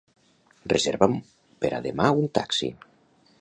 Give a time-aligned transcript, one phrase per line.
[0.71, 1.13] Reserva'm
[1.65, 2.73] per a demà un taxi.